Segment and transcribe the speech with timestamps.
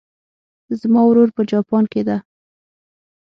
[0.79, 2.17] زما ورور په جاپان کې ده